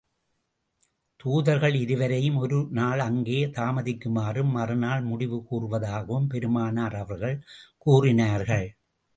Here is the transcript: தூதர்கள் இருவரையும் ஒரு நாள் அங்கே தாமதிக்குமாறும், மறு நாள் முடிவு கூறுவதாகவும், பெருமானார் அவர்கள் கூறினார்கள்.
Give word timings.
தூதர்கள் 1.19 1.75
இருவரையும் 1.75 2.37
ஒரு 2.37 2.67
நாள் 2.71 2.99
அங்கே 2.99 3.45
தாமதிக்குமாறும், 3.57 4.51
மறு 4.51 4.75
நாள் 4.75 5.01
முடிவு 5.01 5.39
கூறுவதாகவும், 5.51 6.27
பெருமானார் 6.27 6.95
அவர்கள் 6.95 7.37
கூறினார்கள். 7.77 8.67